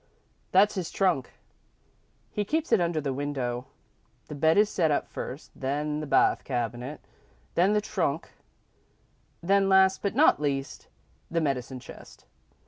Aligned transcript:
"That's 0.51 0.73
his 0.73 0.89
trunk. 0.89 1.29
He 2.31 2.43
keeps 2.43 2.71
it 2.71 2.81
under 2.81 2.99
the 2.99 3.13
window. 3.13 3.67
The 4.29 4.33
bed 4.33 4.57
is 4.57 4.67
set 4.67 4.89
up 4.89 5.07
first, 5.07 5.51
then 5.55 5.99
the 5.99 6.07
bath 6.07 6.43
cabinet, 6.43 7.01
then 7.53 7.73
the 7.73 7.81
trunk, 7.81 8.31
and 9.47 9.69
last, 9.69 10.01
but 10.01 10.15
not 10.15 10.41
least, 10.41 10.87
the 11.29 11.39
medicine 11.39 11.79
chest. 11.79 12.25